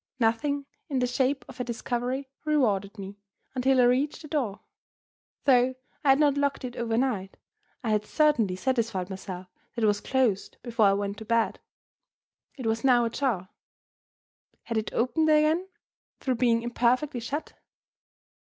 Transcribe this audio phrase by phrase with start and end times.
[0.19, 3.19] Nothing in the shape of a discovery rewarded me,
[3.53, 4.61] until I reached the door.
[5.45, 7.37] Though I had not locked it overnight,
[7.83, 9.45] I had certainly satisfied myself
[9.75, 11.59] that it was closed before I went to bed.
[12.57, 13.49] It was now ajar.
[14.63, 15.67] Had it opened again,
[16.19, 17.53] through being imperfectly shut?